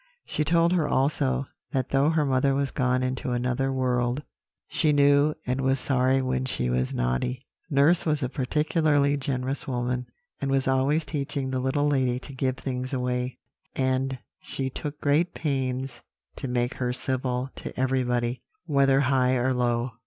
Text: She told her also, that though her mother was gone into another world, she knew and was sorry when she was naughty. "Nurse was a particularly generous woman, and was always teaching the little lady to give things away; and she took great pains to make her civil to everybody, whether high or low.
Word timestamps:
She 0.25 0.43
told 0.43 0.73
her 0.73 0.87
also, 0.87 1.45
that 1.73 1.89
though 1.89 2.09
her 2.09 2.25
mother 2.25 2.55
was 2.55 2.71
gone 2.71 3.03
into 3.03 3.33
another 3.33 3.71
world, 3.71 4.23
she 4.67 4.91
knew 4.91 5.35
and 5.45 5.61
was 5.61 5.79
sorry 5.79 6.23
when 6.23 6.45
she 6.45 6.71
was 6.71 6.91
naughty. 6.91 7.45
"Nurse 7.69 8.03
was 8.03 8.23
a 8.23 8.27
particularly 8.29 9.15
generous 9.15 9.67
woman, 9.67 10.07
and 10.39 10.49
was 10.49 10.67
always 10.67 11.05
teaching 11.05 11.51
the 11.51 11.59
little 11.59 11.85
lady 11.87 12.17
to 12.17 12.33
give 12.33 12.57
things 12.57 12.93
away; 12.93 13.37
and 13.75 14.17
she 14.41 14.71
took 14.71 14.99
great 14.99 15.35
pains 15.35 16.01
to 16.37 16.47
make 16.47 16.73
her 16.77 16.93
civil 16.93 17.51
to 17.57 17.79
everybody, 17.79 18.41
whether 18.65 19.01
high 19.01 19.35
or 19.35 19.53
low. 19.53 19.91